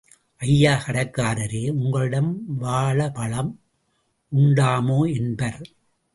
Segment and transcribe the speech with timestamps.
[0.37, 2.31] ஐயா, கடைக்காரரே உங்களிடம்
[2.61, 3.51] வாளபளம்
[4.35, 5.13] உண்டுமோ?
[5.13, 5.61] என்பர்.